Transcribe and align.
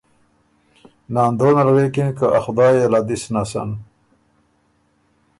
ناندونه 1.13 1.59
ال 1.63 1.69
غوېکِن 1.75 2.09
که 2.17 2.25
ا 2.37 2.39
خدای 2.45 2.75
ال 2.85 2.93
ا 2.99 3.01
دِس 3.07 3.23
نسن۔ 3.33 3.69